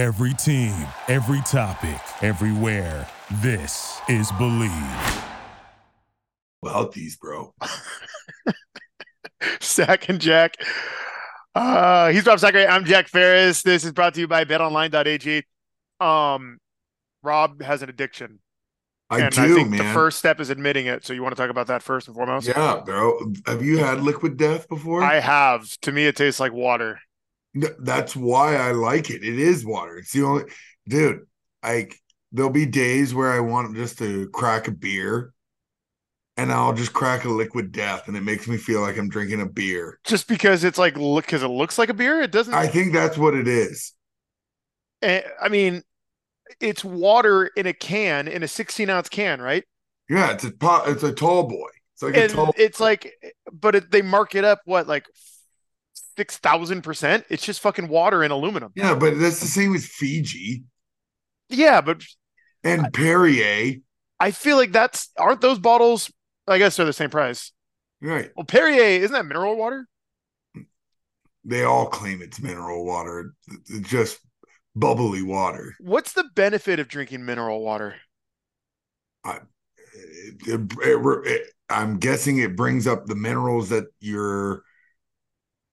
[0.00, 0.74] Every team,
[1.08, 3.06] every topic, everywhere.
[3.42, 5.24] This is Bleav.
[6.62, 7.52] About these, bro.
[9.60, 10.54] Sack and Jack.
[11.54, 12.66] Uh, he's Rob Sacker.
[12.66, 13.62] I'm Jack Ferris.
[13.62, 15.44] This is brought to you by betonline.ag.
[16.00, 16.56] Um,
[17.22, 18.38] Rob has an addiction.
[19.10, 19.86] I and do, I think man.
[19.86, 21.04] the first step is admitting it.
[21.04, 22.48] So you want to talk about that first and foremost?
[22.48, 23.34] yeah, bro.
[23.46, 25.02] Have you had liquid death before?
[25.02, 25.68] I have.
[25.82, 27.00] To me, it tastes like water.
[27.54, 29.24] Th- That's why I like it.
[29.24, 29.98] It is water.
[29.98, 30.44] It's the only
[30.88, 31.20] dude.
[31.62, 31.96] Like
[32.32, 35.32] there'll be days where I want just to crack a beer,
[36.36, 39.40] and I'll just crack a liquid death, and it makes me feel like I'm drinking
[39.42, 39.98] a beer.
[40.04, 42.54] Just because it's like look because it looks like a beer, it doesn't.
[42.54, 43.92] I think that's what it is.
[45.02, 45.82] eh, I mean,
[46.60, 49.64] it's water in a can in a 16 ounce can, right?
[50.08, 51.68] Yeah, it's a po- it's a tall boy.
[51.94, 52.54] It's like a and tall.
[52.56, 53.12] it's like,
[53.52, 55.06] but it, they mark it up what like
[56.16, 57.24] six thousand percent.
[57.28, 58.72] It's just fucking water and aluminum.
[58.74, 60.64] Yeah, but that's the same with Fiji
[61.48, 62.02] Yeah, but
[62.64, 63.76] and Perrier.
[64.18, 66.10] I feel like that's aren't those bottles?
[66.46, 67.52] I guess they're the same price.
[68.02, 68.30] Right.
[68.36, 69.86] Well, Perrier isn't that mineral water?
[71.44, 73.32] They all claim it's mineral water.
[73.68, 74.18] It's just
[74.76, 75.74] bubbly water.
[75.80, 77.96] What's the benefit of drinking mineral water?
[79.24, 79.42] It-
[80.46, 84.64] it- it- it- I'm guessing it brings up the minerals that you're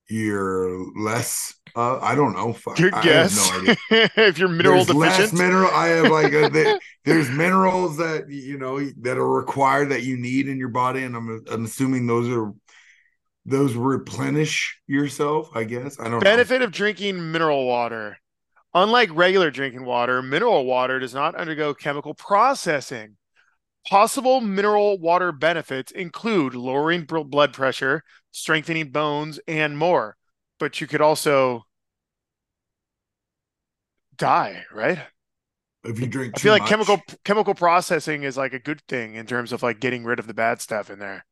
[0.08, 1.54] you're less.
[1.76, 2.52] Uh, I don't know.
[2.52, 3.36] Fuck, Good I guess.
[3.36, 3.74] no
[4.16, 5.70] if you're mineral There's less deficient, mineral.
[5.70, 10.16] I have like a, the- there's minerals that you know that are required that you
[10.16, 12.52] need in your body, and I'm I'm assuming those are
[13.44, 15.50] those replenish yourself.
[15.54, 16.20] I guess I don't know.
[16.20, 18.18] benefit of drinking mineral water.
[18.74, 23.17] Unlike regular drinking water, mineral water does not undergo chemical processing.
[23.88, 30.16] Possible mineral water benefits include lowering bl- blood pressure, strengthening bones, and more.
[30.58, 31.64] But you could also
[34.16, 34.98] die, right?
[35.84, 36.68] If you drink, I feel like much.
[36.68, 40.26] chemical chemical processing is like a good thing in terms of like getting rid of
[40.26, 41.24] the bad stuff in there.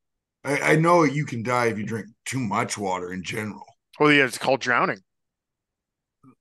[0.45, 3.65] I, I know you can die if you drink too much water in general.
[3.99, 5.01] Well, yeah, it's called drowning.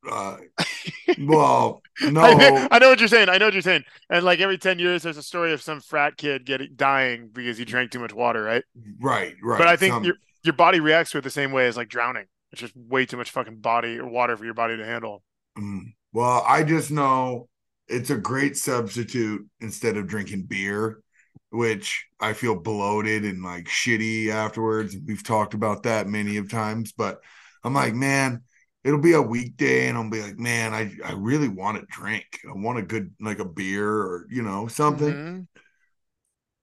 [0.10, 0.38] Uh,
[1.20, 3.30] well, no, I, I know what you're saying.
[3.30, 3.84] I know what you're saying.
[4.10, 7.58] And like every 10 years, there's a story of some frat kid getting dying because
[7.58, 8.64] he drank too much water, right?
[9.00, 9.58] right, right.
[9.58, 11.90] But I think Some- your your body reacts to it the same way as like
[11.90, 12.26] drowning.
[12.52, 15.24] It's just way too much fucking body or water for your body to handle.
[15.58, 15.94] Mm.
[16.14, 17.50] Well, I just know
[17.88, 21.02] it's a great substitute instead of drinking beer,
[21.50, 24.96] which I feel bloated and like shitty afterwards.
[25.06, 27.20] We've talked about that many of times, but
[27.64, 28.44] I'm like, man,
[28.85, 32.25] it'll be a weekday and I'll be like, man, I, I really want a drink.
[32.47, 35.12] I want a good like a beer or you know, something.
[35.12, 35.47] Mhm.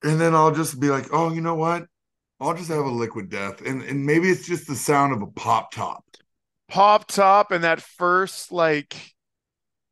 [0.05, 1.87] And then I'll just be like, oh, you know what?
[2.41, 3.61] I'll just have a liquid death.
[3.61, 6.05] And and maybe it's just the sound of a pop top.
[6.69, 9.15] Pop top and that first like,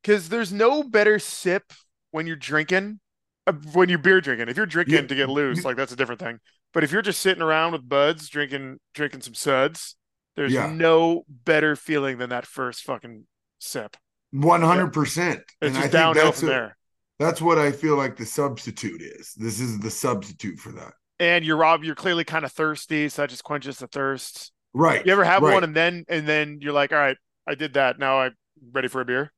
[0.02, 1.72] because there's no better sip
[2.10, 3.00] when you're drinking,
[3.47, 4.48] uh, when you're beer drinking.
[4.48, 5.06] If you're drinking Yeah.
[5.08, 6.38] to get loose, like that's a different thing.
[6.72, 9.97] But if you're just sitting around with buds drinking drinking some suds,
[10.41, 10.71] there's Yeah.
[10.71, 13.27] no better feeling than that first fucking
[13.59, 13.95] sip.
[14.31, 15.41] One hundred percent.
[15.41, 16.77] It's And I just think downhill that's from a- there.
[17.19, 19.34] That's what I feel like the substitute is.
[19.34, 20.95] This is the substitute for that.
[21.19, 24.53] And you're Rob, you're clearly kind of thirsty, so that just quenches the thirst.
[24.73, 25.05] Right.
[25.05, 25.53] You ever have right.
[25.53, 27.99] one and then and then you're like, all right, I did that.
[27.99, 28.34] Now I'm
[28.72, 29.31] ready for a beer.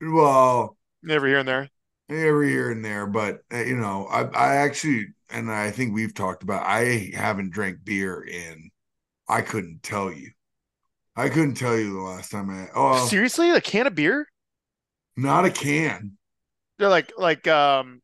[0.00, 0.76] Well,
[1.10, 1.68] every here and there.
[2.08, 6.14] every here and there, but uh, you know, I I actually and I think we've
[6.14, 8.70] talked about I haven't drank beer in
[9.28, 10.30] I couldn't tell you.
[11.16, 14.28] I couldn't tell you the last time I oh Seriously, a can of beer?
[15.16, 16.16] not a can.
[16.78, 18.02] They're like like um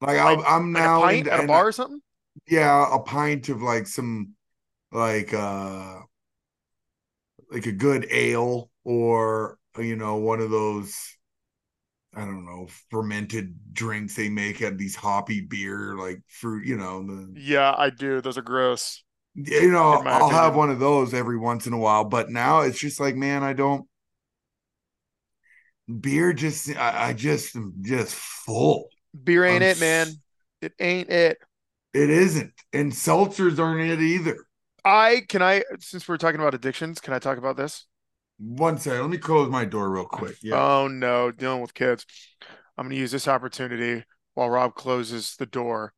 [0.00, 2.00] Like, I'm, Like- I'm like now pint into- at a bar or something.
[2.48, 4.34] yeah, a pint of like some
[4.92, 6.00] like uh
[7.50, 11.16] like a good ale or you know one of those
[12.14, 17.04] I don't know fermented drinks they make at these hoppy beer like fruit you know
[17.06, 18.20] the Yeah, I do.
[18.20, 19.02] Those are gross.
[19.34, 22.78] You know I'll have one of those every once in a while but now it's
[22.78, 23.86] just like man I don't
[26.00, 28.88] beer just I, I just am just full
[29.24, 30.20] Beer ain't I'm it, man.
[30.60, 31.38] It ain't it.
[31.92, 34.46] it isn't and seltzers aren't it either
[34.84, 37.86] I can I since we're talking about addictions, can I talk about this?
[38.38, 42.06] one second let me close my door real quick yeah Oh no, dealing with kids.
[42.76, 44.04] I'm going to use this opportunity
[44.34, 45.92] while Rob closes the door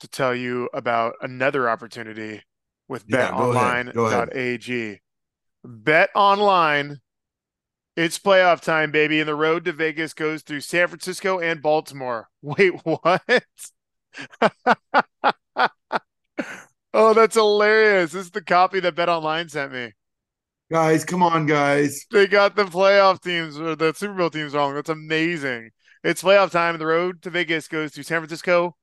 [0.00, 2.42] to tell you about another opportunity
[2.90, 3.94] with Yeah, go ahead.
[3.94, 5.00] Go betonline.ag.
[5.64, 6.98] Bet online.
[7.96, 12.28] It's playoff time, baby, and the road to Vegas goes through San Francisco and Baltimore.
[12.42, 13.22] Wait, what?
[16.92, 18.12] oh, that's hilarious.
[18.12, 19.92] This is the copy that Bet Online sent me.
[20.70, 22.06] Guys, come on, guys.
[22.12, 24.74] They got the playoff teams or the Super Bowl teams wrong.
[24.74, 25.70] That's amazing.
[26.04, 26.78] It's playoff time.
[26.78, 28.76] The road to Vegas goes through San Francisco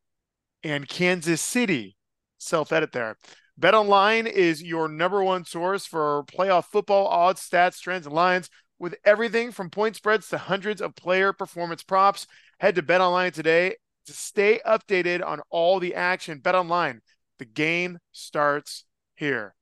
[0.63, 1.95] and Kansas City.
[2.38, 3.18] Self edit there.
[3.57, 8.50] Bet Online is your number one source for playoff football odds, stats, trends, and lines
[8.77, 12.27] with everything from point spreads to hundreds of player performance props.
[12.59, 13.75] Head to Bet Online today
[14.06, 16.38] to stay updated on all the action.
[16.39, 17.01] Bet Online,
[17.39, 18.83] the game starts
[19.15, 19.56] here.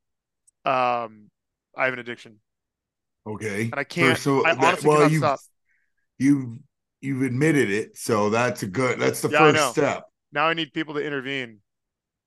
[0.65, 1.29] Um,
[1.77, 2.39] I have an addiction,
[3.25, 3.63] Okay.
[3.63, 4.19] and I can't.
[4.19, 5.39] So I that- well, you stop.
[6.17, 6.59] you
[6.99, 8.99] you've admitted it, so that's a good.
[8.99, 10.03] That's the Yeah, first step.
[10.33, 11.61] Now I need people to intervene.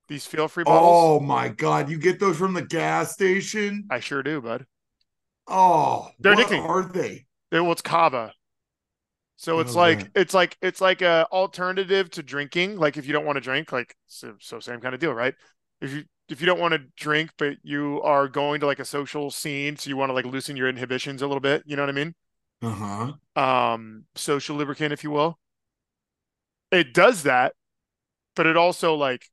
[0.09, 0.97] These feel free bottles.
[0.97, 3.85] Oh my god, you get those from the gas station?
[3.89, 4.65] I sure do, bud.
[5.47, 7.25] Oh, They're what are they?
[7.51, 8.33] It, well, it's kava.
[9.37, 10.11] So it's How's like that?
[10.15, 12.77] it's like it's like a alternative to drinking.
[12.77, 15.33] Like if you don't want to drink, like so, so same kind of deal, right?
[15.81, 18.85] If you if you don't want to drink, but you are going to like a
[18.85, 21.83] social scene, so you want to like loosen your inhibitions a little bit, you know
[21.83, 22.13] what I mean?
[22.61, 23.13] Uh huh.
[23.35, 25.39] Um, social lubricant, if you will.
[26.71, 27.53] It does that,
[28.35, 29.27] but it also like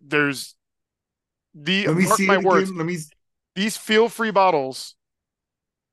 [0.00, 0.54] there's
[1.54, 2.72] the Let me mark see my words.
[2.72, 2.76] again.
[2.76, 2.98] Let me.
[3.56, 4.96] these feel free bottles.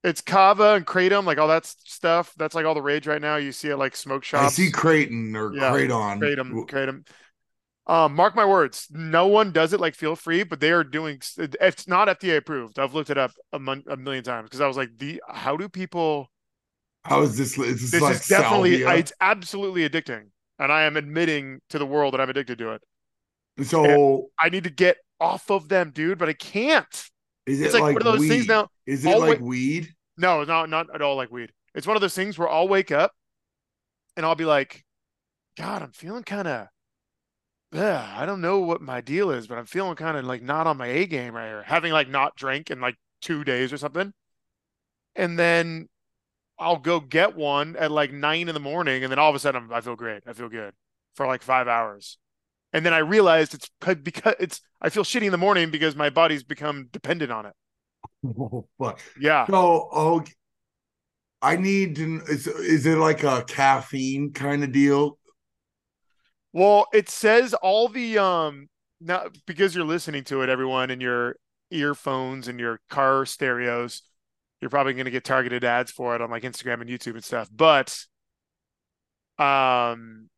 [0.03, 2.33] It's kava and kratom, like all that stuff.
[2.35, 3.37] That's like all the rage right now.
[3.37, 4.43] You see it like smoke shops.
[4.43, 6.19] I see Creighton or Yeah, Kraton.
[6.21, 7.07] kratom, kratom.
[7.87, 11.21] Um, mark my words, no one does it like feel free, but they are doing.
[11.37, 12.79] It's not FDA approved.
[12.79, 15.57] I've looked it up a, mon- a million times because I was like, the how
[15.57, 16.29] do people?
[17.03, 17.57] How is this?
[17.57, 18.77] Is this, This like is definitely.
[18.77, 18.89] salvia?
[18.95, 22.81] It's absolutely addicting, and I am admitting to the world that I'm addicted to it.
[23.61, 26.85] So I need to get off of them, dude, but I can't.
[27.45, 28.29] is it It's like, like one of those weed?
[28.29, 28.67] things now.
[28.85, 29.93] Is it I'll like wait- weed?
[30.17, 31.51] No, not not at all like weed.
[31.75, 33.13] It's one of those things where I'll wake up
[34.15, 34.83] and I'll be like,
[35.57, 36.67] God, I'm feeling kind of,
[37.71, 40.67] yeah, I don't know what my deal is, but I'm feeling kind of like not
[40.67, 43.77] on my A game right here, having like not drank in like two days or
[43.77, 44.13] something.
[45.15, 45.89] And then
[46.59, 49.39] I'll go get one at like nine in the morning, and then all of a
[49.39, 50.23] sudden I feel great.
[50.27, 50.73] I feel good
[51.15, 52.17] for like five hours.
[52.73, 56.09] And then I realized it's because it's I feel shitty in the morning because my
[56.09, 57.53] body's become dependent on it.
[58.25, 58.99] Oh, fuck.
[59.19, 59.45] Yeah.
[59.45, 60.23] So, oh,
[61.41, 62.21] I need to.
[62.27, 65.19] Is, is it like a caffeine kind of deal?
[66.51, 68.69] Well, it says all the um
[69.01, 71.35] now because you're listening to it, everyone in your
[71.69, 74.01] earphones and your car stereos,
[74.61, 77.23] you're probably going to get targeted ads for it on like Instagram and YouTube and
[77.23, 77.49] stuff.
[77.53, 78.05] But
[79.39, 80.29] um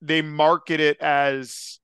[0.00, 1.80] they market it as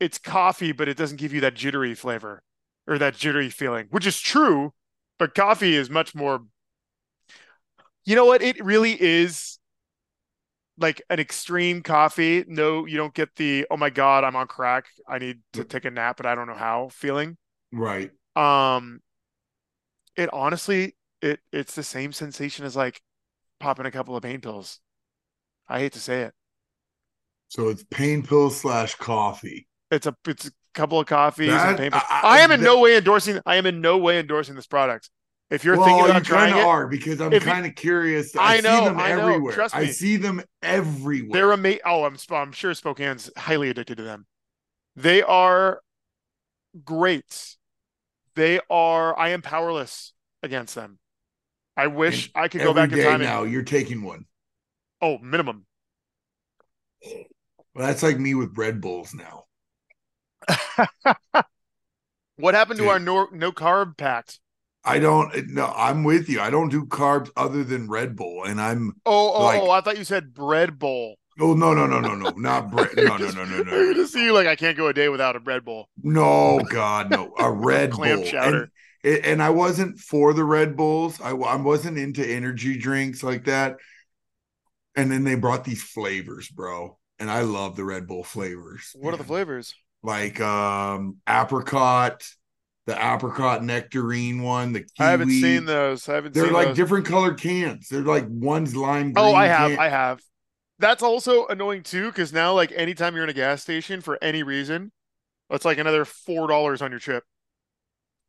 [0.00, 2.42] it's coffee, but it doesn't give you that jittery flavor
[2.86, 4.72] or that jittery feeling, which is true,
[5.18, 6.42] but coffee is much more
[8.04, 8.42] you know what?
[8.42, 9.58] It really is
[10.78, 12.44] like an extreme coffee.
[12.48, 14.86] No, you don't get the oh my god, I'm on crack.
[15.08, 17.36] I need to take a nap, but I don't know how feeling.
[17.70, 18.10] Right.
[18.34, 19.00] Um,
[20.16, 23.00] it honestly, it it's the same sensation as like
[23.60, 24.80] popping a couple of pain pills.
[25.68, 26.34] I hate to say it.
[27.52, 29.68] So it's pain pill slash coffee.
[29.90, 32.02] It's a it's a couple of coffees That- and pain pills.
[32.08, 33.40] I- I, I- am in that- no way endorsing.
[33.44, 35.10] I am in no way endorsing this product.
[35.50, 37.74] If you're well, thinking you about trying kind of it, are because I'm kind of
[37.74, 38.34] curious.
[38.34, 39.52] I I, know, see them I know, everywhere.
[39.52, 39.82] trust me.
[39.82, 41.30] I see them everywhere.
[41.30, 41.80] They're amazing.
[41.84, 44.24] Oh, I'm I'm sure Spokane's highly addicted to them.
[44.96, 45.82] They are
[46.86, 47.56] great.
[48.34, 49.18] They are.
[49.18, 50.98] I am powerless against them.
[51.76, 53.20] I wish I could go back in time.
[53.20, 53.42] now.
[53.42, 54.24] And, You're taking one.
[55.02, 55.66] oh, minimum.
[57.74, 59.44] Well, that's like me with Red Bulls now.
[62.36, 64.40] What happened to our no no carb pact?
[64.84, 65.30] I don't.
[65.48, 66.40] No, I'm with you.
[66.40, 68.94] I don't do carbs other than Red Bull, and I'm.
[69.06, 69.70] Oh, oh, oh Like- oh!
[69.70, 71.16] I thought you said bread bowl.
[71.40, 72.90] Oh no no no no no not bread.
[72.96, 75.08] No no no no I no just see you like I can't go a day
[75.08, 75.88] without a bread bowl.
[76.02, 78.26] no God no a Red Clam Bull.
[78.26, 78.70] chowder.
[79.04, 81.20] And, and I wasn't for the Red Bulls.
[81.20, 83.76] I I wasn't into energy drinks like that.
[84.94, 86.98] And then they brought these flavors, bro.
[87.22, 88.96] And I love the Red Bull flavors.
[88.96, 89.76] What are the flavors?
[90.02, 92.24] Like um apricot,
[92.86, 94.90] the apricot nectarine one, the kiwi.
[94.98, 96.08] I haven't seen those.
[96.08, 96.76] I haven't They're seen like those.
[96.76, 97.88] different colored cans.
[97.88, 99.24] They're like one's lime green.
[99.24, 99.70] Oh, I have.
[99.70, 100.20] can- I have.
[100.80, 104.42] That's also annoying too, because now, like, anytime you're in a gas station for any
[104.42, 104.90] reason,
[105.48, 107.22] that's like another four dollars on your trip.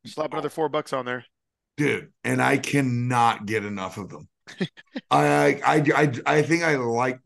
[0.06, 1.26] Slap another four bucks on there.
[1.78, 4.28] dude, and I cannot get enough of them.
[5.12, 7.20] I, I I I think I like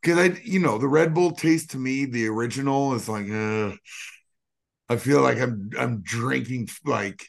[0.00, 3.72] because I you know the Red Bull taste to me the original is like uh,
[4.88, 7.28] I feel like I'm I'm drinking like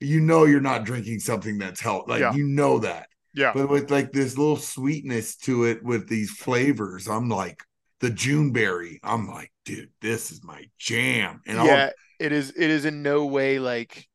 [0.00, 2.34] you know you're not drinking something that's health like Yeah.
[2.34, 3.52] you know that Yeah.
[3.54, 7.62] but with like this little sweetness to it with these flavors I'm like
[8.00, 11.90] the June berry I'm like dude this is my jam and I'll yeah,
[12.20, 12.50] it is.
[12.50, 14.08] It is in no way like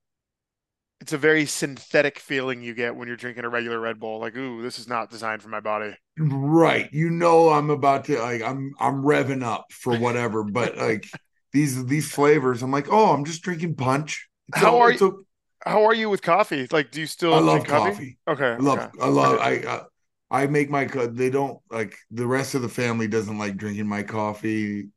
[1.12, 4.22] it's a very synthetic feeling you get when you're drinking a regular Red Bull.
[4.22, 5.94] Like, ooh, this is not designed for my body.
[6.18, 6.88] Right.
[6.94, 11.06] You know I'm about to like I'm I'm revving up for whatever, but like
[11.52, 14.30] these these flavors, I'm like, oh, I'm just drinking punch.
[14.48, 15.24] It's How all- are you- o-
[15.70, 16.66] How are you with coffee?
[16.72, 17.92] Like, do you still I love coffee?
[17.92, 18.18] coffee.
[18.30, 18.52] Okay.
[18.54, 18.90] I love okay.
[19.02, 19.84] I love I uh,
[20.32, 24.04] I make my they don't like the rest of the family doesn't like drinking my
[24.04, 24.88] coffee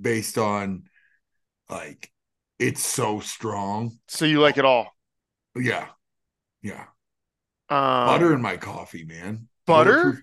[0.00, 0.84] based on
[1.68, 2.12] like
[2.60, 3.98] it's so strong.
[4.06, 4.94] So you like it all?
[5.56, 5.86] Yeah.
[6.62, 6.84] Yeah.
[7.70, 9.48] Um, butter in my coffee, man.
[9.66, 10.22] Butter?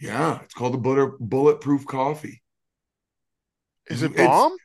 [0.00, 2.42] Yeah, it's called the butter bulletproof coffee.
[3.86, 4.56] Is it It's- bomb?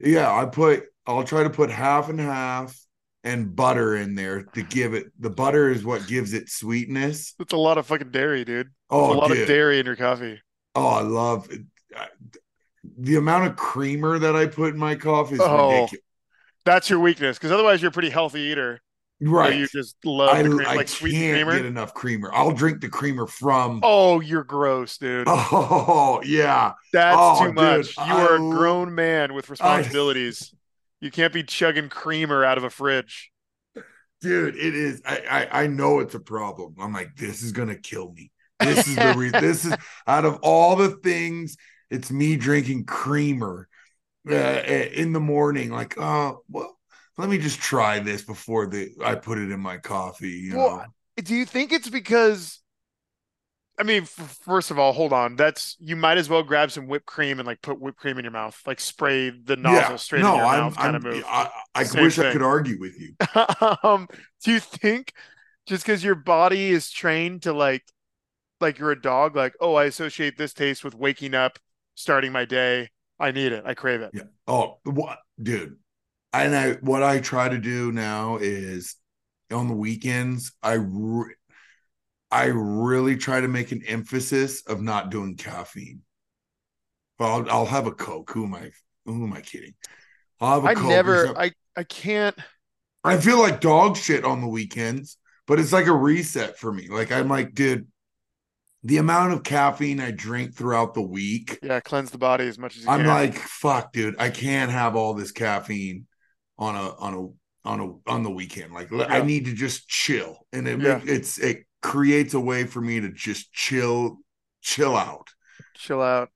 [0.00, 2.76] Yeah, I put I'll try to put half and half
[3.24, 7.34] and butter in there to give it the butter is what gives it sweetness.
[7.38, 8.70] It's a lot of fucking dairy, dude.
[8.90, 9.40] Oh, a lot dude.
[9.42, 10.40] of dairy in your coffee.
[10.74, 11.60] Oh, I love it.
[12.98, 16.04] The amount of creamer that I put in my coffee is Oh, ridiculous.
[16.64, 18.80] That's your weakness, because otherwise you're a pretty healthy eater.
[19.24, 19.54] Right.
[19.54, 21.52] You just love I, the cream, I like sweet can't creamer.
[21.52, 22.30] get enough creamer.
[22.34, 25.28] I'll drink the creamer from Oh, you're gross, dude.
[25.52, 26.72] Oh, yeah.
[26.92, 27.98] That's oh, too dude, much.
[27.98, 30.52] You I are a grown man with responsibilities.
[31.00, 33.30] You can't be chugging creamer out of a fridge.
[34.20, 37.74] dude it is I, I i know it's a problem i'm like this is gonna
[37.76, 39.74] kill me this is the re- this is
[40.06, 41.56] out of all the things
[41.90, 43.68] it's me drinking creamer
[44.30, 46.78] uh, in the morning like oh well
[47.18, 50.78] let me just try this before the i put it in my coffee you Well,
[50.78, 50.84] know
[51.22, 52.60] Do you think it's because?
[53.78, 55.36] I mean, f- first of all, hold on.
[55.36, 58.24] That's you might as well grab some whipped cream and like put whipped cream in
[58.24, 61.24] your mouth, like spray the nozzle straight in your I'm, mouth, kind I'm of move.
[61.26, 63.14] i, I wish i could argue with you
[63.82, 64.08] um,
[64.44, 65.12] do you think
[65.66, 67.82] just because your body is trained to like,
[68.60, 71.58] like you're a dog, like oh, I associate this taste with waking up,
[71.94, 72.90] starting my day.
[73.18, 73.64] I need it.
[73.64, 74.10] I crave it.
[74.12, 74.24] Yeah.
[74.46, 75.76] Oh, what, dude?
[76.32, 78.96] And I what I try to do now is
[79.52, 80.52] on the weekends.
[80.62, 81.34] I re-
[82.30, 86.02] I really try to make an emphasis of not doing caffeine.
[87.18, 88.30] Well, I'll, I'll have a Coke.
[88.32, 88.70] Who am I?
[89.04, 89.74] Who am I kidding?
[90.40, 90.88] I'll have a I Coke.
[90.90, 91.38] never.
[91.38, 92.36] I I can't.
[93.04, 96.88] I feel like dog shit on the weekends, but it's like a reset for me.
[96.88, 97.88] Like I'm like, dude,
[98.84, 101.58] the amount of caffeine I drink throughout the week.
[101.62, 103.06] Yeah, cleanse the body as much as you I'm can.
[103.06, 106.06] like, fuck, dude, I can't have all this caffeine
[106.62, 108.72] on a on a on a on the weekend.
[108.72, 111.00] Like, I need to just chill, and it Yeah.
[111.04, 114.18] it's it creates a way for me to just chill,
[114.62, 115.28] chill out.
[115.74, 116.30] chill out.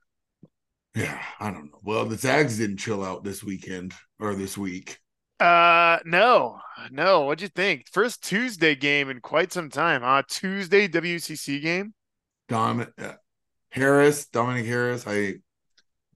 [0.95, 1.79] Yeah, I don't know.
[1.83, 4.99] Well, the Zags didn't chill out this weekend or this week.
[5.39, 7.23] Uh, no, no.
[7.23, 7.89] What'd you think?
[7.91, 10.23] First Tuesday game in quite some time, huh?
[10.29, 11.93] Tuesday WCC game.
[12.49, 13.13] Dom uh,
[13.71, 15.07] Harris, Dominic Harris.
[15.07, 15.37] I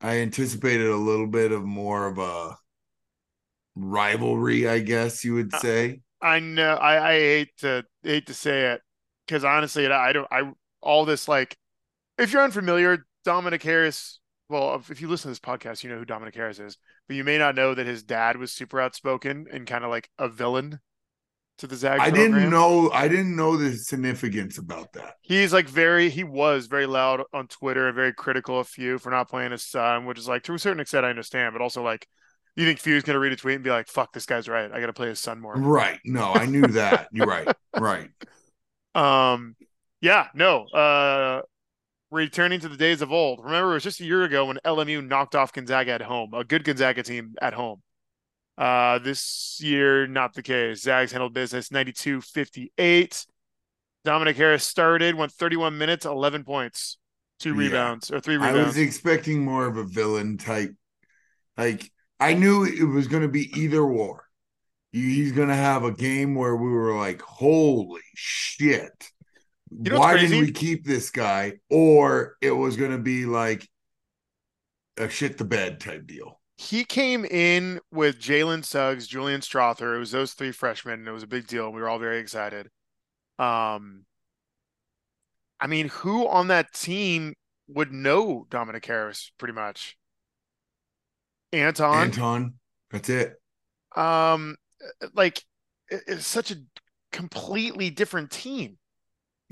[0.01, 2.57] I anticipated a little bit of more of a
[3.81, 6.01] rivalry, I guess you would Uh, say.
[6.23, 6.75] I know.
[6.75, 8.83] I, I hate to hate to say it
[9.27, 10.29] because honestly, I don't.
[10.31, 10.51] I
[10.83, 11.57] all this like,
[12.19, 14.19] if you're unfamiliar, Dominic Harris.
[14.49, 17.15] Well, if- if you listen to this podcast, you know who Dominic Harris is, but
[17.17, 20.29] you may not know that his dad was super outspoken and kind of like a
[20.29, 20.81] villain
[21.59, 22.01] to the Zag.
[22.01, 22.33] I program.
[22.33, 22.91] didn't know.
[22.91, 25.15] I didn't know the significance about that.
[25.23, 26.11] He's like very.
[26.11, 29.65] He was very loud on Twitter and very critical of Few for not playing his
[29.65, 32.09] son, which is like to a certain extent I understand, but also like,
[32.61, 34.71] you think Few's gonna read a tweet and be like, "Fuck, this guy's right.
[34.71, 35.99] I gotta play his son more." Right.
[36.05, 37.09] No, I knew that.
[37.13, 37.49] You're right.
[37.79, 38.11] Right.
[38.95, 39.55] Um,
[40.01, 40.65] yeah, no.
[40.67, 41.43] Uh,
[42.11, 43.39] returning to the days of old.
[43.45, 46.43] Remember, it was just a year ago when LMU knocked off Gonzaga at home, a
[46.43, 47.83] good Gonzaga team at home.
[48.59, 50.83] Uh, this year, not the case.
[50.83, 53.27] Zags handled business 92 58.
[54.05, 56.99] Dominic Harris started, went 31 minutes, 11 points,
[57.39, 57.59] two Yeah.
[57.59, 58.67] rebounds, or three I rebounds.
[58.75, 60.75] was expecting more of a villain type.
[61.57, 64.27] Like I knew it was going to be either war.
[64.93, 69.11] He's going to have a game where we were like, "Holy shit!
[69.71, 73.69] know Why didn't we keep this guy?" Or it was going to be like
[74.99, 76.41] a shit the bed type deal.
[76.57, 79.97] he came in with Jalen Suggs, Julian Strawther.
[79.97, 81.73] It was those three freshmen, and it was a big deal.
[81.73, 82.69] We were all very excited.
[83.39, 84.05] Um,
[85.59, 87.35] I mean, who on that team
[87.69, 89.97] would know Dominic Harris pretty much?
[91.53, 91.97] Anton.
[91.97, 92.55] Anton,
[92.91, 93.41] that's it.
[93.97, 94.57] Um,
[95.15, 95.43] like
[95.89, 96.57] it's such a
[97.13, 98.79] completely different team.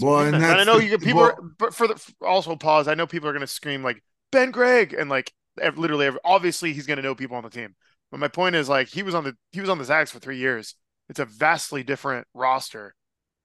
[0.01, 2.87] Well, and and I know the- you people well, are, but for the also pause.
[2.89, 5.33] I know people are going to scream like Ben Gregg and like
[5.77, 7.75] literally every, obviously he's going to know people on the team.
[8.11, 10.21] But my point is like he was on the he was on the Zags for
[10.21, 10.75] three years.
[11.09, 12.95] It's a vastly different roster.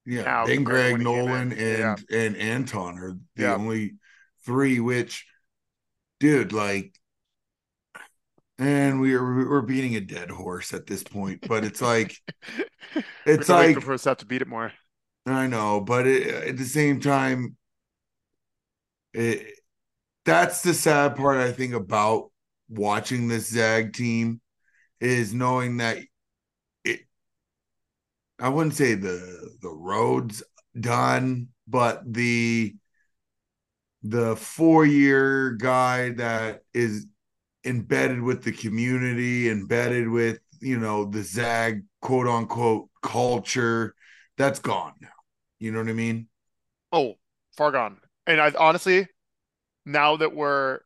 [0.06, 3.44] Yeah, now Ben compared to Gregg, when he came Nolan, and and Anton are the
[3.44, 3.56] Yeah.
[3.56, 3.96] only
[4.46, 4.80] three.
[4.80, 5.26] Which,
[6.20, 6.94] dude, like,
[8.60, 11.46] and we are we're beating a dead horse at this point.
[11.48, 12.16] But it's like
[13.26, 14.72] it's like for first half to beat it more.
[15.26, 17.56] I know, but it, at the same time,
[19.14, 19.54] it,
[20.26, 22.32] that's the sad part I think about
[22.70, 24.42] watching this Zag team
[25.00, 25.98] is knowing that
[26.84, 27.02] it.
[28.40, 30.44] I wouldn't say the the road's
[30.80, 32.76] done, but the
[34.04, 37.08] the four year guy that is
[37.66, 43.96] embedded with the community, embedded with you know the Zag quote unquote culture,
[44.38, 45.10] that's gone now.
[45.60, 46.28] You know what I mean?
[46.92, 47.16] Oh,
[47.56, 47.98] far gone.
[48.28, 49.08] And I honestly,
[49.86, 50.80] now that we're,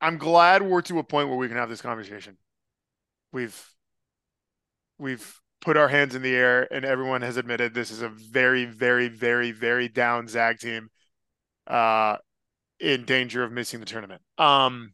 [0.00, 2.36] I'm glad we're to a point where we can have this conversation.
[3.32, 3.70] We've,
[4.98, 8.64] we've put our hands in the air, and everyone has admitted this is a very,
[8.64, 10.90] very, very, very down Zag team,
[11.66, 12.16] uh,
[12.80, 14.22] in danger of missing the tournament.
[14.38, 14.92] Um,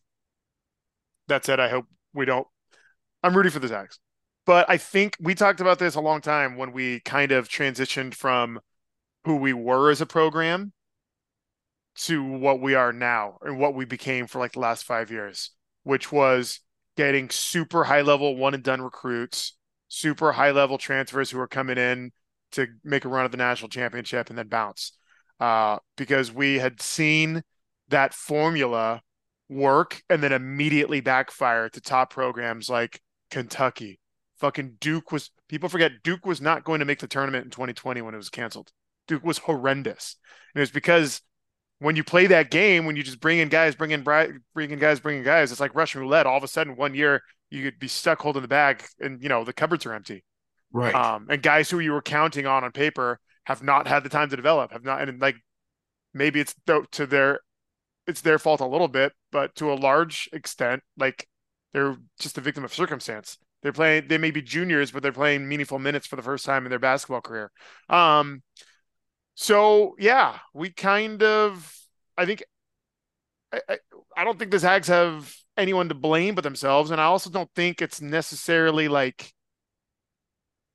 [1.29, 2.47] that said, I hope we don't.
[3.23, 3.99] I'm rooting for the Zags,
[4.47, 8.15] but I think we talked about this a long time when we kind of transitioned
[8.15, 8.61] from
[9.25, 10.73] who we were as a program
[11.97, 15.51] to what we are now and what we became for like the last five years,
[15.83, 16.61] which was
[16.97, 19.55] getting super high level one and done recruits,
[19.89, 22.13] super high level transfers who are coming in
[22.53, 24.93] to make a run at the national championship and then bounce.
[25.41, 27.43] Uh, because we had seen
[27.89, 29.01] that formula
[29.49, 33.01] work and then immediately backfire to top programs like
[33.31, 34.01] Kentucky.
[34.39, 38.03] Fucking Duke was, people forget Duke was not going to make the tournament in 2020
[38.03, 38.71] when it was canceled.
[39.09, 40.17] Duke was horrendous.
[40.55, 41.23] And it was because
[41.81, 44.79] when you play that game, when you just bring in guys, bring in bring in
[44.79, 46.27] guys, bring in guys, it's like Russian roulette.
[46.27, 49.29] All of a sudden, one year you could be stuck holding the bag, and you
[49.29, 50.25] know the cupboards are empty.
[50.73, 50.95] Right.
[50.95, 54.29] Um, and guys who you were counting on on paper have not had the time
[54.31, 55.37] to develop, have not, and like
[56.13, 56.55] maybe it's
[56.93, 57.41] to their
[58.09, 61.29] it's their fault a little bit, but to a large extent, like
[61.75, 63.39] they're just a victim of circumstance.
[63.63, 66.67] They're playing, they may be juniors, but they're playing meaningful minutes for the first time
[66.67, 67.53] in their basketball career.
[67.91, 68.43] Um,
[69.35, 71.75] so yeah, we kind of,
[72.17, 72.43] I think,
[73.53, 73.79] I, I,
[74.17, 77.51] I don't think the Zags have anyone to blame but themselves, and I also don't
[77.55, 79.33] think it's necessarily like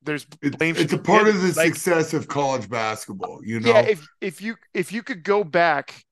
[0.02, 0.74] there's It's, blame.
[0.74, 3.74] it's should a part of the Like, success of college basketball, you know.
[3.74, 6.03] yeah, if if you if you could go back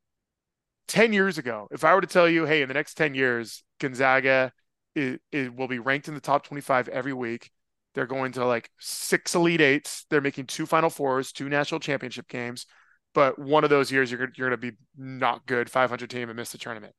[0.88, 3.62] 10 years ago, if I were to tell you, hey, in the next 10 years,
[3.80, 4.52] Gonzaga
[4.94, 7.50] it, it will be ranked in the top 25 every week.
[7.94, 10.06] They're going to like six Elite Eights.
[10.10, 12.66] They're making two Final Fours, two national championship games.
[13.14, 16.36] But one of those years, you're you're going to be not good, 500 team and
[16.36, 16.94] miss the tournament.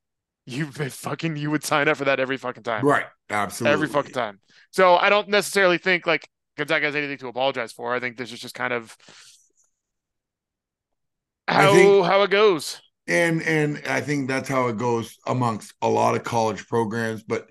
[0.46, 3.06] You fucking you would sign up for that every fucking time, right.
[3.28, 3.72] Absolutely.
[3.72, 4.40] every fucking time.
[4.70, 7.92] So I don't necessarily think like Gonzaga has anything to apologize for.
[7.92, 8.96] I think this is just kind of
[11.48, 12.80] how think- how it goes.
[13.06, 17.22] And and I think that's how it goes amongst a lot of college programs.
[17.22, 17.48] But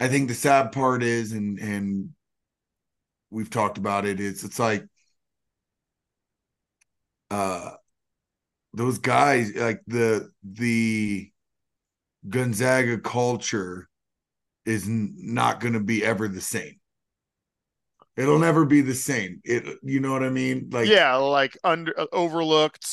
[0.00, 2.10] I think the sad part is, and and
[3.30, 4.86] we've talked about it, is it's like
[7.30, 7.70] uh
[8.74, 11.30] those guys like the the
[12.28, 13.88] Gonzaga culture
[14.64, 16.78] is not going to be ever the same.
[18.14, 19.40] It'll never be the same.
[19.42, 20.68] It you know what I mean?
[20.70, 22.86] Like yeah, like under uh, overlooked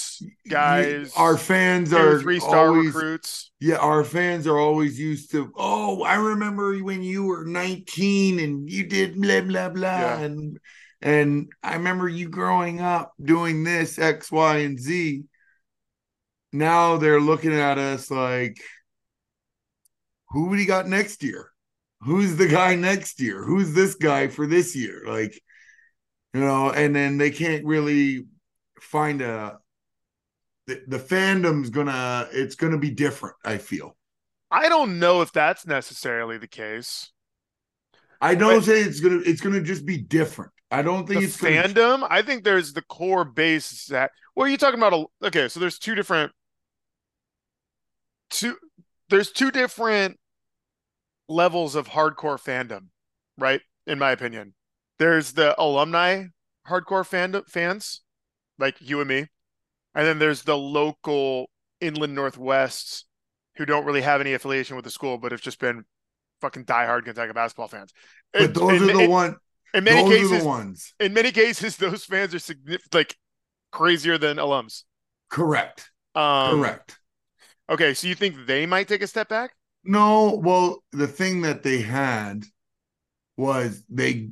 [0.47, 3.51] guys, our fans are three star recruits.
[3.59, 8.69] yeah, our fans are always used to, oh, I remember when you were 19 and
[8.69, 9.89] you did blah blah blah.
[9.89, 10.19] Yeah.
[10.19, 10.59] And
[11.01, 15.23] and I remember you growing up doing this, X, Y, and Z.
[16.53, 18.57] Now they're looking at us like,
[20.29, 21.48] who would he got next year?
[22.01, 23.43] Who's the guy next year?
[23.43, 25.01] Who's this guy for this year?
[25.05, 25.39] Like,
[26.33, 28.25] you know, and then they can't really
[28.81, 29.59] find a
[30.67, 33.97] the, the fandom's gonna it's gonna be different, I feel.
[34.51, 37.11] I don't know if that's necessarily the case.
[38.21, 40.51] I don't But- say it's gonna it's gonna just be different.
[40.71, 44.11] I don't think it's gonna fandom, I think there's the core base that.
[44.35, 44.93] What are you talking about?
[44.93, 46.31] A- Okay, so there's two different.
[48.29, 48.55] Two,
[49.09, 50.18] there's two different
[51.29, 52.87] levels of hardcore fandom,
[53.37, 53.61] right?
[53.87, 54.53] In my opinion,
[54.97, 56.25] there's the alumni
[56.67, 58.01] hardcore fandom fans,
[58.57, 59.27] like you and me,
[59.95, 63.05] and then there's the local inland northwest
[63.55, 65.85] who don't really have any affiliation with the school, but have just been
[66.41, 67.93] fucking diehard Gonzaga basketball fans.
[68.33, 69.35] but those in- are the in- one
[69.73, 70.93] In many cases, the ones.
[70.99, 73.17] in many cases, those fans are significant, like
[73.71, 74.83] crazier than alums.
[75.29, 75.91] Correct.
[76.15, 76.99] Um, Correct.
[77.69, 79.53] Okay, so you think they might take a step back?
[79.83, 82.43] No, well, the thing that they had
[83.37, 84.29] was they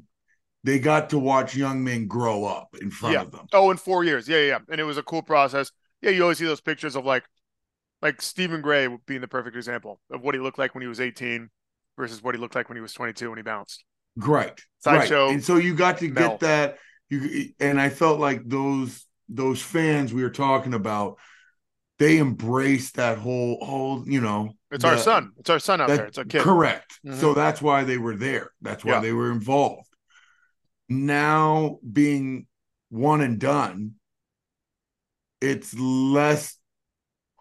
[0.63, 3.21] they got to watch young men grow up in front Yeah.
[3.21, 3.47] of them.
[3.53, 5.71] Oh, in four years, yeah, yeah, and it was a cool process.
[6.01, 7.23] Yeah, you always see those pictures of like,
[8.01, 10.99] like Steven Gray being the perfect example of what he looked like when he was
[10.99, 11.49] 18.
[11.97, 13.83] versus what he looked like when he was 22 when he bounced.
[14.15, 14.59] Right.
[14.79, 15.25] Sideshow.
[15.27, 15.33] Right.
[15.35, 16.29] And so you got to Mel.
[16.29, 16.77] get that.
[17.09, 21.17] You and I felt like those those fans we were talking about,
[21.99, 24.53] they embrace that whole whole, you know.
[24.71, 25.31] It's our son.
[25.37, 26.05] It's our son out that- there.
[26.07, 26.41] It's our kid.
[26.41, 26.99] Correct.
[27.05, 27.15] Mhm.
[27.19, 28.51] So that's why they were there.
[28.61, 28.99] That's why Yeah.
[28.99, 29.87] they were involved.
[30.89, 32.47] Now being
[32.89, 33.95] one and done,
[35.41, 36.57] it's less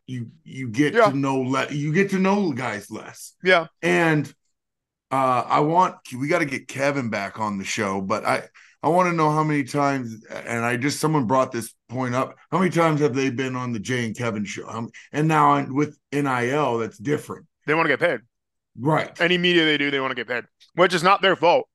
[0.07, 1.11] you you get Yeah.
[1.11, 3.35] to know le- you get to know guys less.
[3.43, 3.67] Yeah.
[3.83, 4.33] And
[5.11, 8.49] uh I want we got to get Kevin back on the show, but I
[8.83, 12.37] I want to know how many times and I just someone brought this point up.
[12.51, 14.69] How many times have they been on the Jay and Kevin show?
[14.69, 17.47] Um, and now with NIL that's different.
[17.67, 18.21] They want to get paid.
[18.79, 19.19] Right.
[19.21, 20.45] Any media they do, they want to get paid,
[20.75, 21.69] which is not their fault.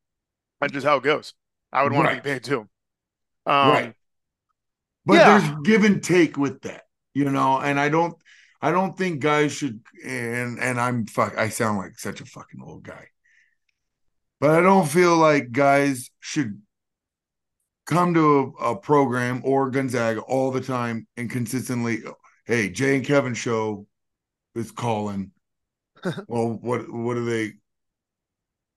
[0.60, 1.34] That's just how it goes.
[1.74, 2.15] I would want Right.
[2.17, 2.60] to be paid too.
[3.45, 3.93] Um, right.
[5.06, 5.39] But yeah.
[5.39, 8.13] there's give and take with that, you know, and I don't
[8.62, 12.62] I don't think guys should and and I'm fuck I sound like such a fucking
[12.63, 13.08] old guy.
[14.39, 16.62] But I don't feel like guys should
[17.91, 21.99] come to a, a program or Gonzaga all the time and consistently,
[22.45, 23.86] hey, Jay and Kevin show
[24.56, 25.32] is calling.
[26.27, 27.54] well, what what do they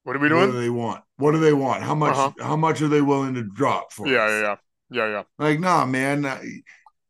[0.03, 0.41] What are we doing?
[0.41, 0.57] what doing?
[0.57, 1.05] do they want?
[1.17, 1.83] What do they want?
[1.83, 2.31] How much Uh-huh.
[2.41, 4.31] how much are they willing to drop for Yeah, us?
[4.31, 4.57] yeah, yeah,
[4.91, 5.23] yeah, yeah.
[5.39, 6.23] Like, nah, man.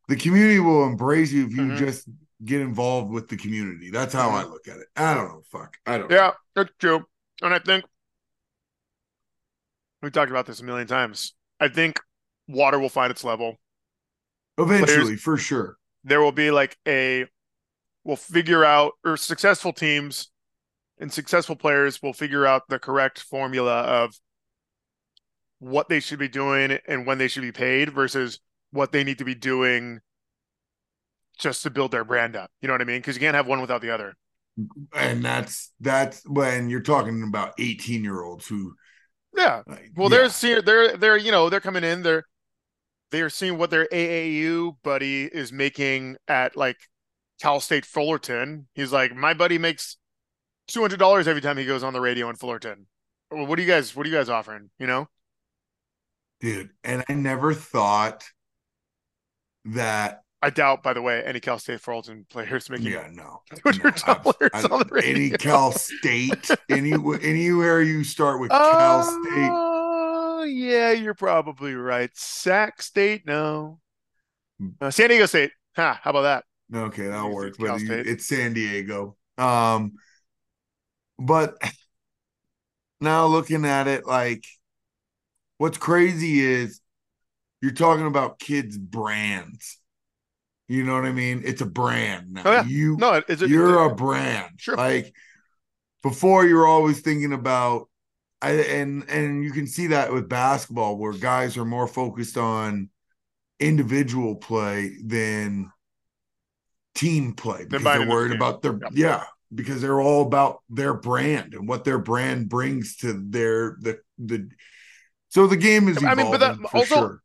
[0.07, 1.77] The community will embrace you if you Mhm.
[1.77, 2.07] just
[2.43, 3.89] get involved with the community.
[3.89, 4.87] That's how I look at it.
[4.95, 5.41] I don't know.
[5.51, 5.77] Fuck.
[5.85, 6.15] I don't know.
[6.15, 7.05] Yeah, that's true.
[7.41, 7.85] And I think
[10.01, 11.33] we talked about this a million times.
[11.59, 11.99] I think
[12.47, 13.57] water will find its level.
[14.57, 15.77] Eventually, for sure.
[16.03, 17.25] There will be like a
[18.03, 20.29] we'll figure out or successful teams
[20.99, 24.15] and successful players will figure out the correct formula of
[25.59, 28.39] what they should be doing and when they should be paid versus
[28.71, 29.99] what they need to be doing
[31.39, 32.49] just to build their brand up.
[32.61, 32.99] You know what I mean?
[32.99, 34.15] Because you can't have one without the other.
[34.93, 38.75] And that's that's when you're talking about 18 year olds who
[39.35, 39.63] Yeah.
[39.95, 40.17] Well, yeah.
[40.17, 42.25] they're seeing they're they're you know they're coming in they're
[43.11, 46.77] they're seeing what their AAU buddy is making at like
[47.41, 48.67] Cal State Fullerton.
[48.73, 49.97] He's like, my buddy makes
[50.67, 52.87] two hundred dollars every time he goes on the radio in Fullerton.
[53.31, 54.69] Well, what do you guys what are you guys offering?
[54.79, 55.07] You know?
[56.39, 56.69] dude.
[56.83, 58.23] And I never thought
[59.65, 63.41] that I doubt, by the way, any Cal State Fullerton players making yeah, no.
[63.65, 64.03] no, dollars
[64.53, 65.09] I- on the radio.
[65.09, 69.49] any Cal State, any anywhere you start with Cal State.
[69.51, 72.11] Oh, yeah, you're probably right.
[72.13, 73.79] Sac State, no.
[74.79, 75.51] Uh, San Diego State.
[75.75, 76.45] Ha, how about that?
[76.77, 77.55] Okay, that'll Use work.
[77.57, 79.15] But you- it's San Diego.
[79.37, 79.93] Um,
[81.17, 81.55] but
[83.01, 84.45] now looking at it, like
[85.57, 86.79] what's crazy is
[87.61, 89.79] you're talking about kids' brands.
[90.67, 91.43] You know what I mean?
[91.45, 92.41] It's a brand now.
[92.45, 92.63] Oh, yeah.
[92.65, 93.49] You No, is it?
[93.49, 94.53] you're a brand.
[94.57, 94.75] Sure.
[94.75, 95.13] Like
[96.01, 97.89] before, you're always thinking about,
[98.41, 102.89] I and and you can see that with basketball, where guys are more focused on
[103.59, 105.71] individual play than
[106.93, 108.37] team play because they're into the worried team.
[108.37, 108.91] about their Yep.
[108.93, 109.23] yeah
[109.53, 114.49] because they're all about their brand and what their brand brings to their the the.
[115.29, 117.21] So the game is I mean, but that- also- sure.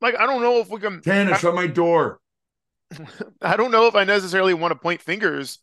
[0.00, 1.00] like I don't know if we can.
[1.02, 2.18] Tanner, shut my door.
[3.42, 5.58] I don't know if I necessarily want to point fingers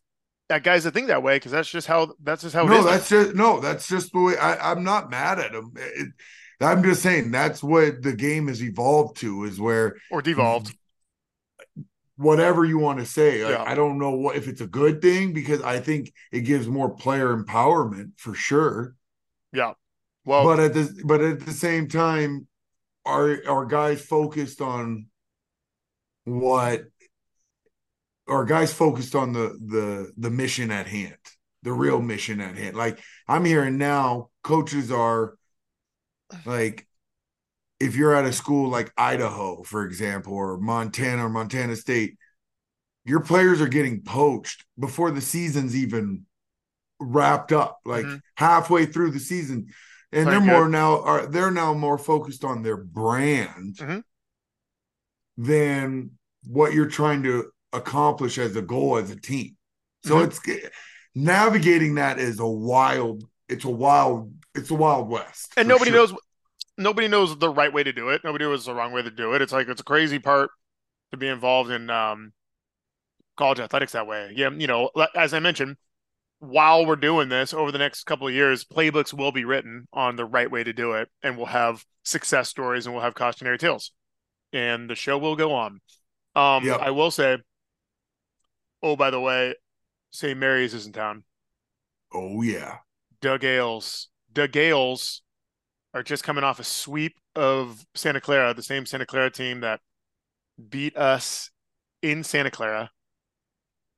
[0.49, 2.79] at guys that think that way because that's just how that's just how it no,
[2.79, 2.85] is.
[2.85, 5.73] that's just no, that's just the way I, I'm not mad at him.
[5.75, 6.13] It-
[6.61, 10.75] I'm just saying that's what the game has evolved to is where or devolved.
[12.17, 13.45] whatever you want to say.
[13.45, 13.63] like, Yeah.
[13.65, 16.89] I don't know what if it's a good thing because I think it gives more
[16.89, 18.95] player empowerment for sure.
[19.53, 19.71] Yeah.
[20.25, 22.45] Well, but at the but at the same time,
[23.05, 25.07] are are guys focused on
[26.25, 26.83] what
[28.29, 31.17] are guys focused on the the the mission at hand,
[31.63, 32.75] the real mission at hand?
[32.75, 35.35] Like I'm hearing now, coaches are
[36.45, 36.87] like
[37.79, 42.17] if you're at a school like Idaho, for example, or Montana or Montana State,
[43.05, 46.25] your players are getting poached before the season's even
[46.99, 48.21] wrapped up, like Mhm.
[48.35, 49.67] halfway through the season.
[50.11, 50.47] And they're good.
[50.47, 54.03] more now are they're now more focused on their brand Mhm.
[55.37, 56.11] than
[56.43, 59.55] what you're trying to accomplish as a goal as a team.
[60.03, 60.27] So Mhm.
[60.27, 60.39] it's
[61.15, 65.53] navigating that is a wild, it's a wild, it's a wild west.
[65.57, 65.99] and nobody sure.
[65.99, 66.13] knows
[66.77, 68.23] nobody knows the right way to do it.
[68.23, 69.41] Nobody knows the wrong way to do it.
[69.41, 70.51] It's like it's a crazy part
[71.11, 72.33] to be involved in um
[73.37, 74.33] college athletics that way.
[74.35, 75.77] Yeah, you know, as I mentioned,
[76.39, 80.15] while we're doing this over the next couple of years, playbooks will be written on
[80.15, 83.57] the right way to do it, and we'll have success stories and we'll have cautionary
[83.57, 83.91] tales,
[84.53, 85.81] and the show will go on.
[86.35, 86.79] Um, Yep.
[86.81, 87.37] I will say,
[88.81, 89.55] oh, by the way,
[90.11, 90.37] St.
[90.37, 91.23] Mary's is in town.
[92.13, 92.77] Oh yeah.
[93.21, 94.07] Doug Gaels.
[94.31, 95.21] Doug Gaels
[95.93, 99.81] are just coming off a sweep of Santa Clara, the same Santa Clara team that
[100.69, 101.51] beat us
[102.01, 102.91] in Santa Clara.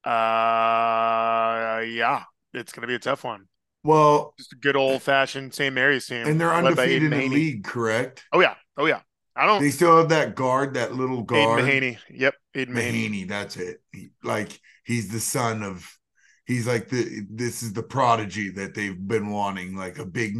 [0.03, 3.45] Uh, yeah, it's going to be a tough one.
[3.83, 5.73] Well, Just a good old fashioned St.
[5.73, 6.27] Mary's team.
[6.27, 8.23] and they're undefeated in the league, correct?
[8.31, 9.01] Oh yeah, oh yeah.
[9.35, 9.61] I don't.
[9.61, 11.63] They still have that guard, that little Aidan guard.
[11.63, 11.97] Mahaney.
[12.09, 13.09] Yep, Aidan Mahaney.
[13.09, 13.81] Mahaney, that's it.
[14.23, 15.85] Like he's the son of
[16.45, 20.37] he's like the this is the prodigy that they've been wanting, like a big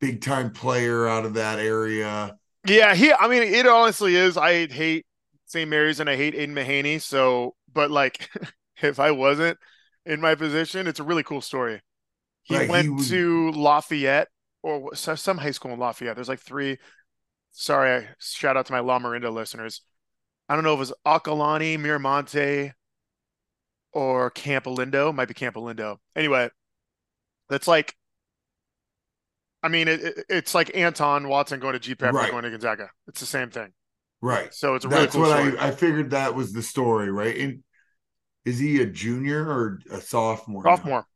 [0.00, 2.34] big time player out of that area.
[2.66, 3.12] Yeah, he.
[3.12, 4.36] I mean, it honestly is.
[4.36, 5.06] I hate
[5.46, 5.68] St.
[5.68, 7.00] Mary's and I hate Aidan Mahaney.
[7.00, 8.28] So, but like,
[8.82, 9.58] if I wasn't
[10.06, 11.80] in my position, it's a really cool story.
[12.42, 14.28] He Like, he went was- to Lafayette
[14.62, 16.14] or some high school in Lafayette.
[16.16, 16.78] There's like three.
[17.52, 19.82] Sorry, shout out to my Lamorinda listeners.
[20.48, 22.72] I don't know if it was Acalanes, Miramonte,
[23.94, 25.14] or Campolindo.
[25.14, 25.98] Might be Campolindo.
[26.16, 26.50] Anyway,
[27.48, 27.94] that's like.
[29.62, 32.30] I mean, it, it- it's like Anton Watson going to G Right.
[32.30, 32.90] going to Gonzaga.
[33.08, 33.72] It's the same thing.
[34.20, 34.52] Right.
[34.52, 35.58] So it's a really That's cool what story.
[35.58, 37.36] I I figured that was the story, right?
[37.36, 37.62] And
[38.44, 40.64] is he a junior or a sophomore?
[40.64, 40.70] now?
[40.76, 41.06] sophomore,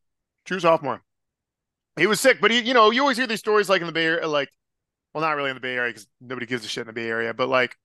[0.44, 1.02] true sophomore.
[1.96, 3.92] He was sick, but he, you know, you always hear these stories like in the
[3.92, 4.48] Bay Area, like,
[5.14, 7.08] well, not really in the Bay Area because nobody gives a shit in the Bay
[7.08, 7.76] Area, but like,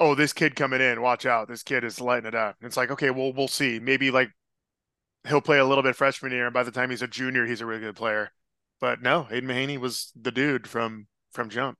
[0.00, 2.56] oh, this kid coming in, watch out, this kid is lighting it up.
[2.60, 3.78] And it's like, okay, well, we'll see.
[3.80, 4.30] Maybe like
[5.28, 7.60] he'll play a little bit freshman year, and by the time he's a junior, he's
[7.60, 8.32] a really good player.
[8.80, 11.78] But no, Aidan Mahaney was the dude from from jump.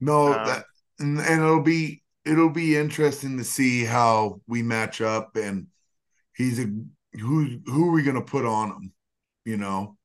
[0.00, 0.64] No, Uh, that
[0.98, 5.68] and, and it'll be it'll be interesting to see how we match up and
[6.36, 6.66] he's a
[7.14, 8.92] who who are we gonna put on him,
[9.44, 9.96] you know?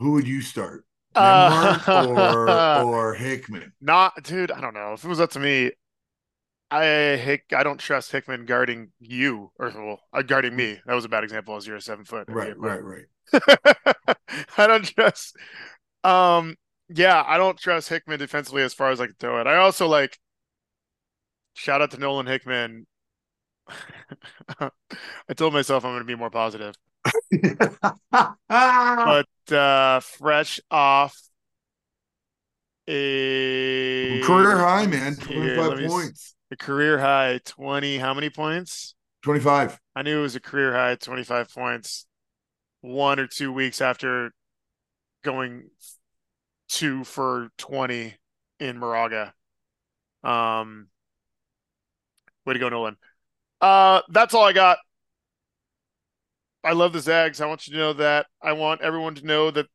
[0.00, 0.84] Who would you start?
[1.14, 3.72] Uh, or or Hickman?
[3.80, 4.50] Not, dude.
[4.50, 4.94] I don't know.
[4.94, 5.72] If it was up to me,
[6.70, 6.84] I
[7.16, 7.44] Hick.
[7.54, 10.80] I don't trust Hickman guarding you or well, uh, guarding me.
[10.86, 11.56] That was a bad example.
[11.56, 12.28] As you're a seven foot.
[12.28, 13.04] Right, right, right.
[14.56, 15.36] I don't trust.
[16.02, 16.56] Um.
[16.88, 19.46] Yeah, I don't trust Hickman defensively as far as I can throw it.
[19.46, 20.18] I also like.
[21.54, 22.86] Shout out to Nolan Hickman.
[24.58, 26.74] I told myself I'm going to be more positive,
[28.10, 31.16] but uh fresh off
[32.88, 35.16] a Career high, man.
[35.16, 36.34] 25 let points.
[36.50, 37.98] A career high 20.
[37.98, 38.94] How many points?
[39.22, 39.80] 25.
[39.94, 42.06] I knew it was a career high 25 points
[42.80, 44.32] one or two weeks after
[45.22, 45.70] going
[46.68, 48.14] two for 20
[48.58, 49.32] in Moraga.
[50.24, 50.88] Um,
[52.44, 52.96] way to go, Nolan.
[53.60, 54.78] Uh, that's all I got.
[56.64, 57.40] I love the Zags.
[57.40, 58.26] I want you to know that.
[58.42, 59.66] I want everyone to know that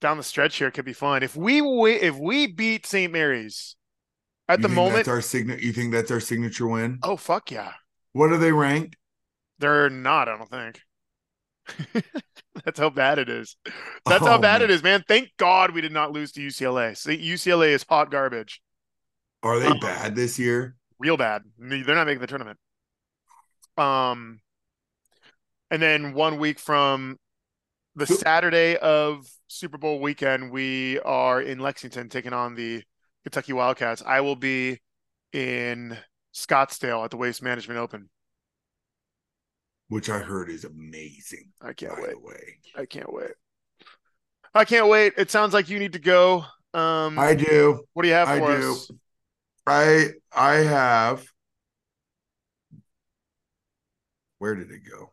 [0.00, 1.22] down the stretch here could be fun.
[1.22, 1.60] If we
[1.92, 3.12] if we beat St.
[3.12, 3.76] Mary's
[4.48, 6.98] at You the moment, that's our signature you think that's our signature win?
[7.02, 7.72] oh fuck yeah.
[8.12, 8.96] What are they ranked?
[9.58, 10.80] They're not, I don't think.
[12.64, 13.56] That's how bad it is.
[14.08, 14.70] That's how Oh, bad man.
[14.70, 15.04] it is, man.
[15.06, 16.96] Thank God we did not lose to UCLA.
[16.96, 18.60] See, UCLA is hot garbage.
[19.42, 20.76] Are they Uh, bad this year?
[20.98, 21.42] Real bad.
[21.58, 22.58] They're not making the tournament.
[23.76, 24.40] Um
[25.70, 27.16] and then one week from
[27.94, 32.82] the Saturday of Super Bowl weekend, we are in Lexington taking on the
[33.24, 34.02] Kentucky Wildcats.
[34.04, 34.80] I will be
[35.32, 35.96] in
[36.34, 38.08] Scottsdale at the Waste Management Open.
[39.88, 41.50] Which I heard is amazing.
[41.60, 42.14] I can't wait.
[42.76, 43.32] I can't wait.
[44.54, 45.14] I can't wait.
[45.16, 46.44] It sounds like you need to go.
[46.74, 47.84] Um, I do.
[47.92, 48.72] what do you have I for do.
[48.72, 48.90] us?
[49.66, 51.24] I I have
[54.38, 55.12] where did it go?